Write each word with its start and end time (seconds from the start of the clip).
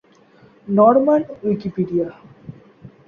Norman 0.67 1.21
Wikipedia 1.43 2.07